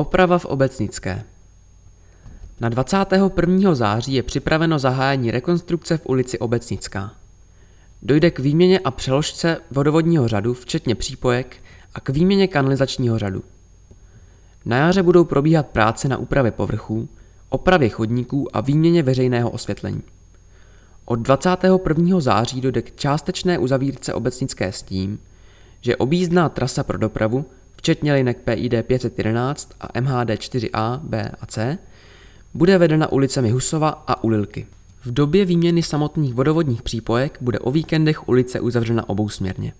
[0.00, 1.24] Oprava v Obecnické.
[2.60, 3.74] Na 21.
[3.74, 7.12] září je připraveno zahájení rekonstrukce v ulici Obecnická.
[8.02, 11.56] Dojde k výměně a přeložce vodovodního řadu, včetně přípojek,
[11.94, 13.42] a k výměně kanalizačního řadu.
[14.64, 17.08] Na jaře budou probíhat práce na úpravě povrchů,
[17.48, 20.02] opravě chodníků a výměně veřejného osvětlení.
[21.04, 22.20] Od 21.
[22.20, 25.18] září dojde k částečné uzavírce obecnické s tím,
[25.80, 27.44] že objízdná trasa pro dopravu,
[27.90, 31.78] včetně linek PID 511 a MHD 4A, B a C,
[32.54, 34.66] bude vedena ulicemi Husova a Ulilky.
[35.04, 39.72] V době výměny samotných vodovodních přípojek bude o víkendech ulice uzavřena obousměrně.